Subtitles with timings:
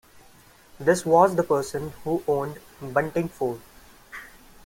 [0.79, 3.59] This was the person who owned Buntingford.